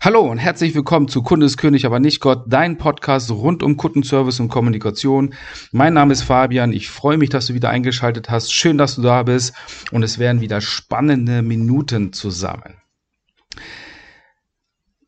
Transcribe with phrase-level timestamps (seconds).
[0.00, 4.48] Hallo und herzlich willkommen zu Kundeskönig, aber nicht Gott, dein Podcast rund um Kundenservice und
[4.48, 5.34] Kommunikation.
[5.72, 6.72] Mein Name ist Fabian.
[6.72, 8.52] Ich freue mich, dass du wieder eingeschaltet hast.
[8.52, 9.54] Schön, dass du da bist
[9.90, 12.76] und es werden wieder spannende Minuten zusammen.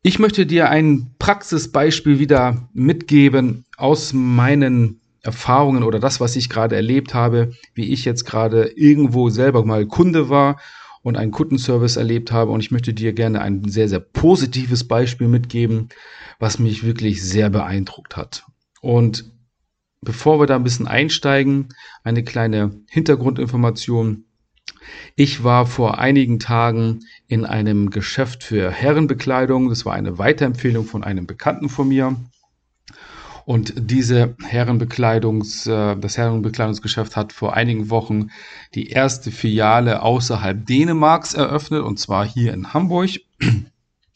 [0.01, 6.75] Ich möchte dir ein Praxisbeispiel wieder mitgeben aus meinen Erfahrungen oder das, was ich gerade
[6.75, 10.59] erlebt habe, wie ich jetzt gerade irgendwo selber mal Kunde war
[11.03, 12.51] und einen Kundenservice erlebt habe.
[12.51, 15.89] Und ich möchte dir gerne ein sehr, sehr positives Beispiel mitgeben,
[16.39, 18.45] was mich wirklich sehr beeindruckt hat.
[18.81, 19.31] Und
[20.01, 21.69] bevor wir da ein bisschen einsteigen,
[22.03, 24.25] eine kleine Hintergrundinformation.
[25.15, 29.69] Ich war vor einigen Tagen in einem Geschäft für Herrenbekleidung.
[29.69, 32.15] Das war eine Weiterempfehlung von einem Bekannten von mir.
[33.45, 38.29] Und diese Herrenbekleidungs, äh, das Herrenbekleidungsgeschäft hat vor einigen Wochen
[38.75, 43.09] die erste Filiale außerhalb Dänemarks eröffnet, und zwar hier in Hamburg.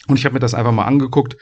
[0.08, 1.38] Und ich habe mir das einfach mal angeguckt,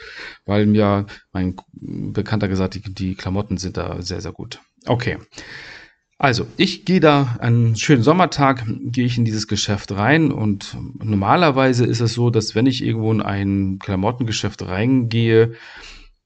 [0.45, 4.61] weil mir mein Bekannter gesagt hat, die, Klamotten sind da sehr, sehr gut.
[4.85, 5.17] Okay.
[6.17, 11.85] Also, ich gehe da einen schönen Sommertag, gehe ich in dieses Geschäft rein und normalerweise
[11.85, 15.55] ist es so, dass wenn ich irgendwo in ein Klamottengeschäft reingehe,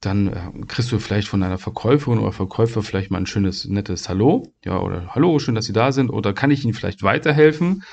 [0.01, 4.09] dann äh, kriegst du vielleicht von einer Verkäuferin oder Verkäufer vielleicht mal ein schönes, nettes
[4.09, 4.53] Hallo.
[4.63, 6.09] Ja, oder Hallo, schön, dass Sie da sind.
[6.09, 7.83] Oder kann ich Ihnen vielleicht weiterhelfen?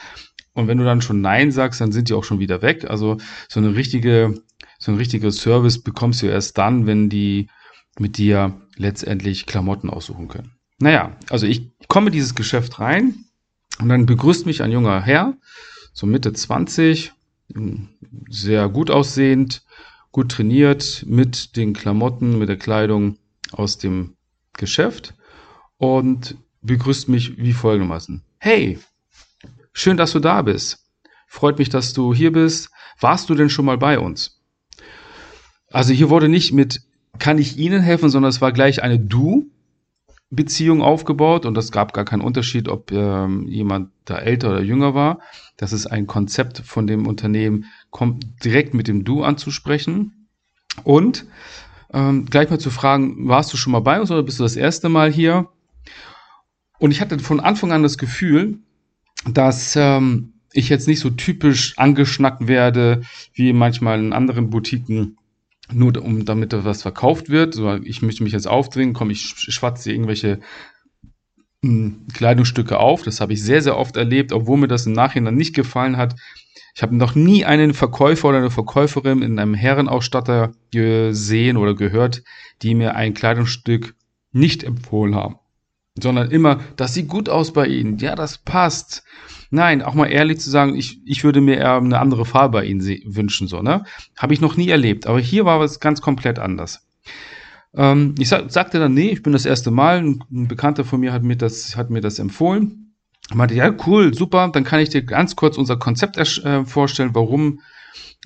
[0.52, 2.88] Und wenn du dann schon Nein sagst, dann sind die auch schon wieder weg.
[2.88, 3.16] Also
[3.48, 4.42] so eine richtige,
[4.78, 7.48] so ein richtiger Service bekommst du erst dann, wenn die
[7.98, 10.52] mit dir letztendlich Klamotten aussuchen können.
[10.78, 13.25] Naja, also ich komme dieses Geschäft rein
[13.80, 15.34] und dann begrüßt mich ein junger Herr,
[15.92, 17.12] so Mitte 20,
[18.28, 19.62] sehr gut aussehend,
[20.15, 23.19] gut trainiert mit den Klamotten, mit der Kleidung
[23.51, 24.15] aus dem
[24.53, 25.12] Geschäft
[25.77, 28.23] und begrüßt mich wie folgendermaßen.
[28.39, 28.79] Hey,
[29.73, 30.79] schön, dass du da bist.
[31.27, 32.71] Freut mich, dass du hier bist.
[33.01, 34.41] Warst du denn schon mal bei uns?
[35.73, 36.83] Also hier wurde nicht mit
[37.19, 39.51] kann ich Ihnen helfen, sondern es war gleich eine Du
[40.35, 44.95] Beziehung aufgebaut und es gab gar keinen Unterschied, ob ähm, jemand da älter oder jünger
[44.95, 45.21] war.
[45.56, 50.28] Das ist ein Konzept von dem Unternehmen, kommt direkt mit dem Du anzusprechen
[50.83, 51.27] und
[51.93, 54.56] ähm, gleich mal zu fragen, warst du schon mal bei uns oder bist du das
[54.56, 55.49] erste Mal hier?
[56.78, 58.59] Und ich hatte von Anfang an das Gefühl,
[59.27, 63.03] dass ähm, ich jetzt nicht so typisch angeschnackt werde,
[63.33, 65.19] wie manchmal in anderen Boutiquen,
[65.72, 67.54] nur um damit was verkauft wird.
[67.54, 70.41] So, ich möchte mich jetzt aufdringen, komm, ich schwatze irgendwelche
[71.62, 73.02] hm, Kleidungsstücke auf.
[73.02, 76.16] Das habe ich sehr, sehr oft erlebt, obwohl mir das im Nachhinein nicht gefallen hat.
[76.76, 82.25] Ich habe noch nie einen Verkäufer oder eine Verkäuferin in einem Herrenausstatter gesehen oder gehört,
[82.62, 83.94] die mir ein Kleidungsstück
[84.32, 85.36] nicht empfohlen haben.
[86.00, 87.99] Sondern immer, das sieht gut aus bei Ihnen.
[87.99, 89.05] Ja, das passt.
[89.50, 92.65] Nein, auch mal ehrlich zu sagen, ich, ich würde mir eher eine andere Farbe bei
[92.65, 93.84] Ihnen wünschen, so, ne?
[94.16, 95.06] Habe ich noch nie erlebt.
[95.06, 96.84] Aber hier war es ganz komplett anders.
[97.77, 99.99] Ähm, ich sag, sagte dann, nee, ich bin das erste Mal.
[99.99, 102.94] Ein, Bekannter von mir hat mir das, hat mir das empfohlen.
[103.28, 107.15] Ich meinte, ja, cool, super, dann kann ich dir ganz kurz unser Konzept äh, vorstellen,
[107.15, 107.61] warum,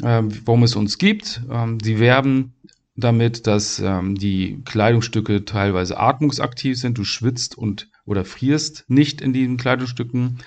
[0.03, 1.43] äh, warum es uns gibt.
[1.51, 2.55] Ähm, sie werben
[2.99, 6.99] damit, dass ähm, die Kleidungsstücke teilweise atmungsaktiv sind.
[6.99, 10.39] Du schwitzt und oder frierst nicht in diesen Kleidungsstücken.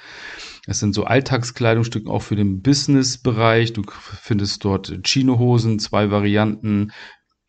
[0.67, 3.73] Es sind so Alltagskleidungsstücke auch für den Business-Bereich.
[3.73, 3.83] Du
[4.21, 6.91] findest dort Chinohosen, zwei Varianten,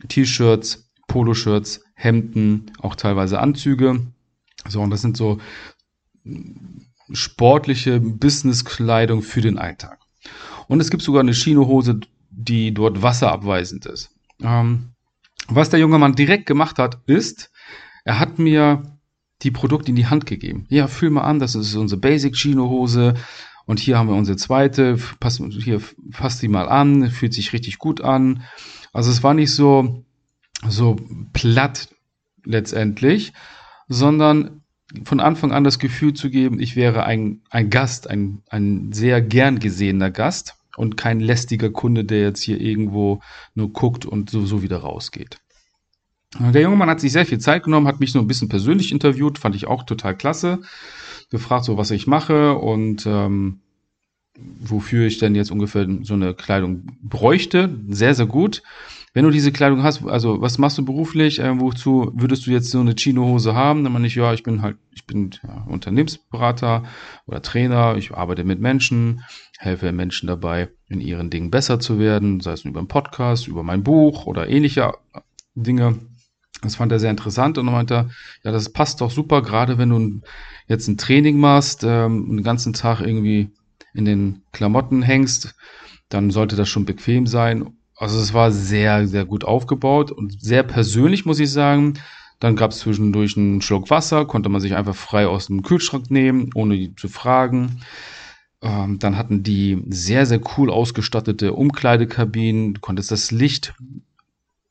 [0.09, 4.07] T-Shirts, Poloshirts, Hemden, auch teilweise Anzüge.
[4.69, 5.39] So, und das sind so
[7.13, 9.99] sportliche Businesskleidung für den Alltag.
[10.69, 14.11] Und es gibt sogar eine Chinohose, die dort wasserabweisend ist.
[14.42, 14.92] Ähm,
[15.48, 17.50] was der junge Mann direkt gemacht hat, ist,
[18.04, 18.82] er hat mir
[19.42, 20.66] die Produkte in die Hand gegeben.
[20.69, 23.14] Ja, fühl mal an, das ist unsere Basic Chinohose.
[23.64, 24.98] Und hier haben wir unsere zweite.
[25.20, 25.80] Pass, hier,
[26.10, 27.10] fass die mal an.
[27.10, 28.42] Fühlt sich richtig gut an.
[28.92, 30.04] Also es war nicht so,
[30.69, 30.97] so
[31.32, 31.88] platt
[32.44, 33.32] letztendlich,
[33.88, 34.62] sondern
[35.04, 39.22] von Anfang an das Gefühl zu geben, ich wäre ein, ein Gast, ein, ein sehr
[39.22, 43.21] gern gesehener Gast und kein lästiger Kunde, der jetzt hier irgendwo
[43.55, 45.39] nur guckt und so, wieder rausgeht.
[46.39, 48.91] Der junge Mann hat sich sehr viel Zeit genommen, hat mich so ein bisschen persönlich
[48.91, 50.60] interviewt, fand ich auch total klasse.
[51.30, 53.60] Gefragt, so was ich mache und ähm,
[54.36, 57.71] wofür ich denn jetzt ungefähr so eine Kleidung bräuchte.
[57.89, 58.63] Sehr, sehr gut.
[59.14, 61.38] Wenn du diese Kleidung hast, also was machst du beruflich?
[61.38, 63.84] Äh, wozu würdest du jetzt so eine Chino-Hose haben?
[63.84, 66.84] Dann meine ich, ja, ich bin halt, ich bin ja, Unternehmensberater
[67.26, 69.22] oder Trainer, ich arbeite mit Menschen,
[69.59, 73.62] helfe Menschen dabei, in ihren Dingen besser zu werden, sei es über einen Podcast, über
[73.62, 74.92] mein Buch oder ähnliche
[75.54, 75.98] Dinge.
[76.62, 78.10] Das fand er sehr interessant und meinte er,
[78.44, 80.20] ja, das passt doch super, gerade wenn du
[80.68, 83.50] jetzt ein Training machst ähm, und den ganzen Tag irgendwie
[83.92, 85.54] in den Klamotten hängst,
[86.09, 90.62] dann sollte das schon bequem sein Also es war sehr, sehr gut aufgebaut und sehr
[90.62, 91.94] persönlich, muss ich sagen.
[92.41, 96.10] Dann gab es zwischendurch einen Schluck Wasser, konnte man sich einfach frei aus dem Kühlschrank
[96.10, 97.83] nehmen, ohne zu fragen.
[98.62, 102.74] Ähm, dann hatten die sehr, sehr cool ausgestattete Umkleidekabinen.
[102.74, 103.74] Du konntest das Licht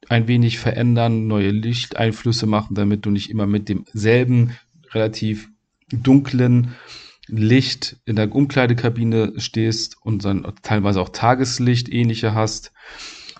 [0.09, 4.57] ein wenig verändern, neue Lichteinflüsse machen, damit du nicht immer mit demselben
[4.91, 5.49] relativ
[5.91, 6.75] dunklen
[7.27, 12.71] Licht in der Umkleidekabine stehst und dann teilweise auch Tageslicht ähnliche hast.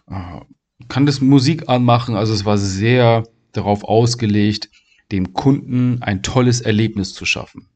[0.07, 0.42] Äh,
[0.88, 4.69] kann das Musik anmachen, also es war sehr darauf ausgelegt,
[5.12, 7.68] dem Kunden ein tolles Erlebnis zu schaffen.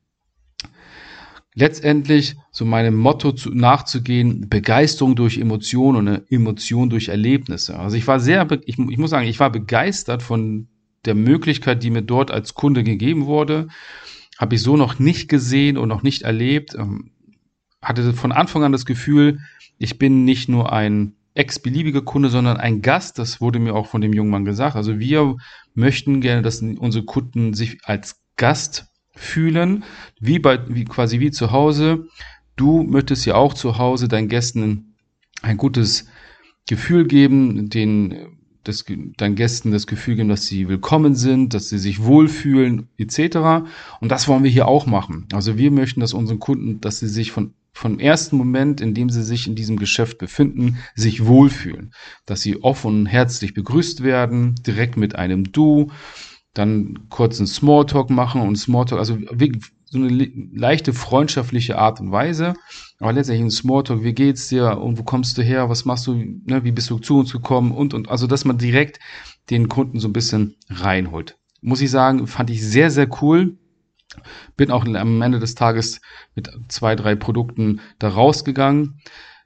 [1.53, 7.79] Letztendlich so meinem Motto zu, nachzugehen, Begeisterung durch Emotionen und Emotion durch Erlebnisse.
[7.79, 10.67] Also ich war sehr, ich, ich muss sagen, ich war begeistert von
[11.05, 13.69] der Möglichkeit, die mir dort als Kunde gegeben wurde.
[14.37, 16.75] Habe ich so noch nicht gesehen und noch nicht erlebt.
[16.75, 17.11] Ähm,
[17.81, 19.39] hatte von Anfang an das Gefühl,
[19.77, 23.19] ich bin nicht nur ein ex-beliebiger Kunde, sondern ein Gast.
[23.19, 24.75] Das wurde mir auch von dem jungen Mann gesagt.
[24.75, 25.37] Also wir
[25.73, 29.83] möchten gerne, dass unsere Kunden sich als Gast fühlen,
[30.19, 32.07] wie bei, wie quasi wie zu Hause.
[32.55, 34.95] Du möchtest ja auch zu Hause deinen Gästen
[35.41, 36.07] ein gutes
[36.67, 38.37] Gefühl geben, den,
[38.67, 38.83] das,
[39.17, 43.67] deinen Gästen das Gefühl geben, dass sie willkommen sind, dass sie sich wohlfühlen, etc.
[44.01, 45.27] Und das wollen wir hier auch machen.
[45.33, 49.09] Also wir möchten, dass unseren Kunden, dass sie sich von vom ersten Moment, in dem
[49.09, 51.93] sie sich in diesem Geschäft befinden, sich wohlfühlen,
[52.25, 55.91] dass sie offen und herzlich begrüßt werden, direkt mit einem Du,
[56.53, 59.17] dann kurz einen Smalltalk machen und Smalltalk, also
[59.89, 60.09] so eine
[60.53, 62.55] leichte freundschaftliche Art und Weise,
[62.99, 66.13] aber letztendlich ein Smalltalk, wie geht's dir und wo kommst du her, was machst du,
[66.13, 68.99] ne, wie bist du zu uns gekommen und und also dass man direkt
[69.49, 71.37] den Kunden so ein bisschen reinholt.
[71.61, 73.57] Muss ich sagen, fand ich sehr sehr cool.
[74.55, 75.99] Bin auch am Ende des Tages
[76.35, 79.01] mit zwei, drei Produkten da rausgegangen.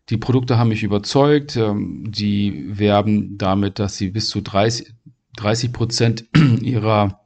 [0.09, 1.55] Die Produkte haben mich überzeugt.
[1.55, 4.93] Ähm, die werben damit, dass sie bis zu 30,
[5.37, 6.25] 30 Prozent
[6.61, 7.21] ihrer,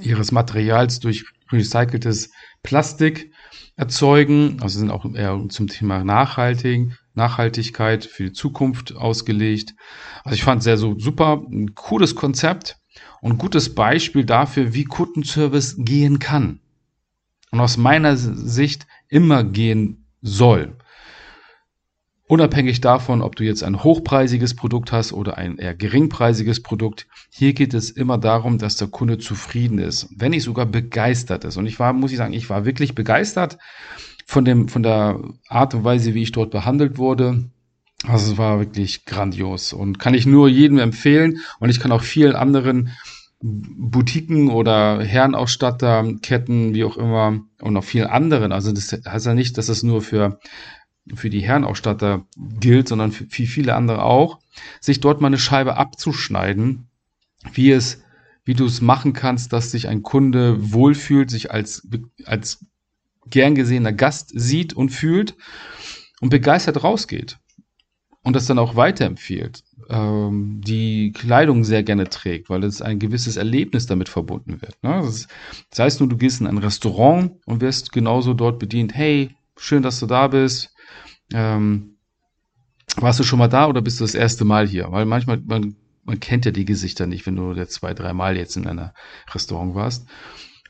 [0.00, 2.30] ihres Materials durch recyceltes
[2.62, 3.32] Plastik
[3.76, 4.58] erzeugen.
[4.60, 9.74] Also sind auch eher zum Thema Nachhaltig, Nachhaltigkeit für die Zukunft ausgelegt.
[10.24, 12.78] Also ich fand es sehr so super, ein cooles Konzept
[13.20, 16.60] und ein gutes Beispiel dafür, wie Kundenservice gehen kann.
[17.50, 20.76] Und aus meiner Sicht immer gehen soll.
[22.28, 27.52] Unabhängig davon, ob du jetzt ein hochpreisiges Produkt hast oder ein eher geringpreisiges Produkt, hier
[27.52, 31.56] geht es immer darum, dass der Kunde zufrieden ist, wenn nicht sogar begeistert ist.
[31.56, 33.58] Und ich war, muss ich sagen, ich war wirklich begeistert
[34.26, 37.48] von dem, von der Art und Weise, wie ich dort behandelt wurde.
[38.04, 42.02] Also es war wirklich grandios und kann ich nur jedem empfehlen und ich kann auch
[42.02, 42.90] vielen anderen
[43.40, 48.50] Boutiquen oder Herrenausstatterketten, wie auch immer, und noch vielen anderen.
[48.50, 50.40] Also das heißt ja nicht, dass es nur für
[51.14, 54.38] für die Herrenausstatter gilt, sondern für, viele andere auch,
[54.80, 56.88] sich dort mal eine Scheibe abzuschneiden,
[57.52, 58.02] wie es,
[58.44, 61.86] wie du es machen kannst, dass sich ein Kunde wohlfühlt, sich als,
[62.24, 62.64] als
[63.28, 65.36] gern gesehener Gast sieht und fühlt
[66.20, 67.38] und begeistert rausgeht
[68.22, 73.36] und das dann auch weiterempfiehlt, ähm, die Kleidung sehr gerne trägt, weil es ein gewisses
[73.36, 74.82] Erlebnis damit verbunden wird.
[74.82, 75.00] Ne?
[75.02, 75.28] Das,
[75.70, 79.82] das heißt nur, du gehst in ein Restaurant und wirst genauso dort bedient, hey, schön,
[79.82, 80.74] dass du da bist,
[81.32, 81.96] ähm,
[82.96, 84.90] warst du schon mal da oder bist du das erste Mal hier?
[84.90, 88.36] Weil manchmal, man, man kennt ja die Gesichter nicht, wenn du jetzt zwei, drei Mal
[88.36, 88.94] jetzt in einer
[89.32, 90.06] Restaurant warst.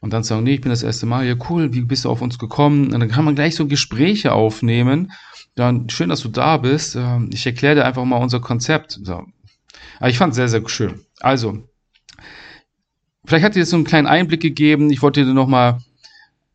[0.01, 2.23] Und dann sagen, nee, ich bin das erste Mal, ja cool, wie bist du auf
[2.23, 2.93] uns gekommen?
[2.93, 5.13] Und dann kann man gleich so Gespräche aufnehmen.
[5.55, 6.97] Dann, schön, dass du da bist.
[6.97, 8.99] Ähm, ich erkläre dir einfach mal unser Konzept.
[9.03, 9.25] So.
[9.99, 11.01] Aber ich fand es sehr, sehr schön.
[11.21, 11.67] Also,
[13.25, 14.91] vielleicht hat dir jetzt so einen kleinen Einblick gegeben.
[14.91, 15.79] Ich wollte dir nochmal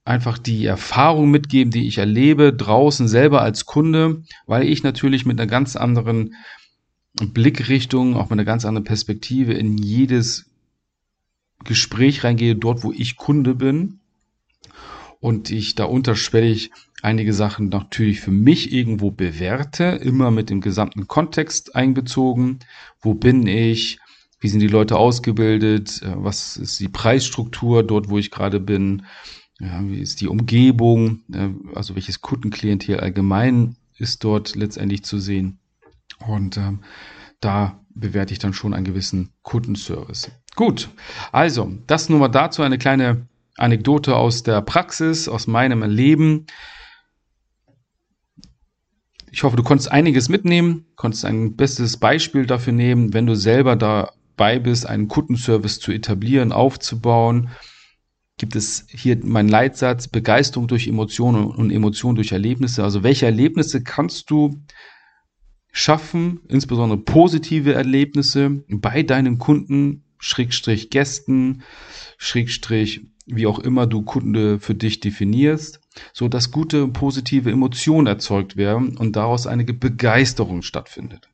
[0.03, 5.39] einfach die Erfahrung mitgeben, die ich erlebe draußen selber als Kunde, weil ich natürlich mit
[5.39, 6.36] einer ganz anderen
[7.13, 10.46] Blickrichtung, auch mit einer ganz anderen Perspektive in jedes
[11.63, 14.00] Gespräch reingehe, dort wo ich Kunde bin
[15.20, 16.72] und ich da unterschwellig
[17.03, 22.60] einige Sachen natürlich für mich irgendwo bewerte, immer mit dem gesamten Kontext einbezogen.
[23.01, 24.00] Wo bin ich?
[24.39, 26.01] Wie sind die Leute ausgebildet?
[26.03, 29.03] Was ist die Preisstruktur dort, wo ich gerade bin?
[29.62, 31.20] Ja, wie ist die Umgebung?
[31.75, 35.60] Also welches Kundenklientel allgemein ist dort letztendlich zu sehen?
[36.25, 36.80] Und ähm,
[37.41, 40.32] da bewerte ich dann schon einen gewissen Kundenservice.
[40.56, 40.89] Gut,
[41.32, 43.27] also das nur mal dazu eine kleine
[43.58, 46.48] Anekdote aus der Praxis, aus meinem Leben.
[49.32, 53.75] Ich hoffe, du konntest einiges mitnehmen, konntest ein bestes Beispiel dafür nehmen, wenn du selber
[53.75, 57.50] dabei bist, einen Kundenservice zu etablieren, aufzubauen
[58.42, 62.84] gibt es hier meinen Leitsatz Begeisterung durch Emotionen und Emotionen durch Erlebnisse.
[62.84, 64.60] Also welche Erlebnisse kannst du
[65.72, 71.62] schaffen, insbesondere positive Erlebnisse bei deinen Kunden, Schrägstrich Gästen,
[72.18, 75.80] Schrägstrich wie auch immer du Kunde für dich definierst,
[76.12, 81.30] so dass gute positive Emotionen erzeugt werden und daraus eine Begeisterung stattfindet.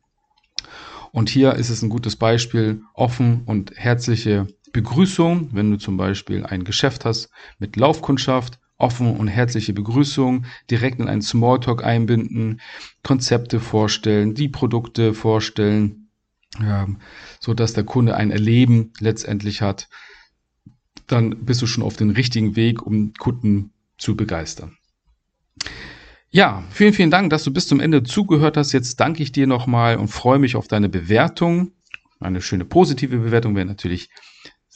[1.14, 6.46] Und hier ist es ein gutes Beispiel, offen und herzliche Begrüßung, wenn du zum Beispiel
[6.46, 12.62] ein Geschäft hast mit Laufkundschaft, offen und herzliche Begrüßung, direkt in einen Smalltalk einbinden,
[13.04, 16.10] Konzepte vorstellen, die Produkte vorstellen,
[16.60, 16.88] ja,
[17.40, 19.90] so dass der Kunde ein Erleben letztendlich hat,
[21.08, 24.78] dann bist du schon auf dem richtigen Weg, um Kunden zu begeistern.
[26.30, 28.74] Ja, vielen, vielen Dank, dass du bis zum Ende zugehört hast.
[28.74, 31.72] Jetzt danke ich dir nochmal und freue mich auf deine Bewertung.
[32.20, 34.10] Eine schöne positive Bewertung wäre natürlich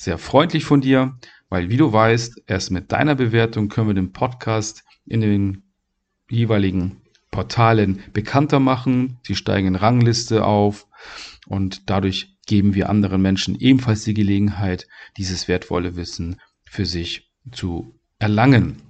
[0.01, 1.15] sehr freundlich von dir,
[1.50, 5.63] weil wie du weißt, erst mit deiner Bewertung können wir den Podcast in den
[6.27, 9.20] jeweiligen Portalen bekannter machen.
[9.22, 10.88] Sie steigen in Rangliste auf
[11.46, 17.93] und dadurch geben wir anderen Menschen ebenfalls die Gelegenheit, dieses wertvolle Wissen für sich zu
[18.17, 18.81] erlangen.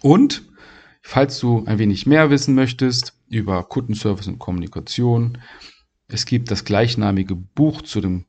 [0.00, 0.44] Und
[1.02, 5.38] falls du ein wenig mehr wissen möchtest über Kundenservice und Kommunikation,
[6.06, 8.26] es gibt das gleichnamige Buch zu dem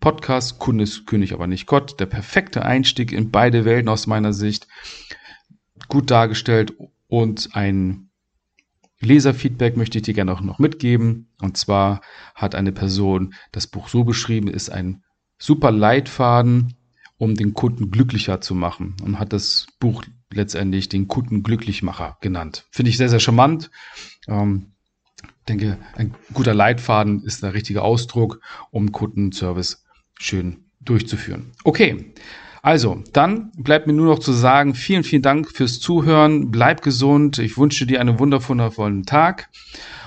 [0.00, 2.00] Podcast Kunde ist König, aber nicht Gott.
[2.00, 4.66] Der perfekte Einstieg in beide Welten aus meiner Sicht.
[5.88, 6.72] Gut dargestellt
[7.06, 8.10] und ein
[9.00, 11.28] Leserfeedback möchte ich dir gerne auch noch mitgeben.
[11.40, 12.00] Und zwar
[12.34, 15.02] hat eine Person das Buch so beschrieben, ist ein
[15.38, 16.74] super Leitfaden,
[17.16, 22.66] um den Kunden glücklicher zu machen und hat das Buch letztendlich den Kunden Glücklichmacher genannt.
[22.70, 23.70] Finde ich sehr, sehr charmant.
[24.28, 24.72] Ähm,
[25.48, 28.40] denke, ein guter Leitfaden ist der richtige Ausdruck,
[28.70, 29.84] um Kundenservice
[30.20, 31.52] schön durchzuführen.
[31.64, 32.12] Okay.
[32.62, 36.50] Also, dann bleibt mir nur noch zu sagen, vielen, vielen Dank fürs Zuhören.
[36.50, 37.38] Bleib gesund.
[37.38, 39.48] Ich wünsche dir einen wundervollen Tag.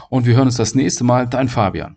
[0.09, 1.27] Und wir hören uns das nächste Mal.
[1.27, 1.95] Dein Fabian.